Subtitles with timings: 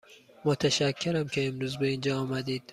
[0.45, 2.63] متشکرم که امروز به اینجا آمدید.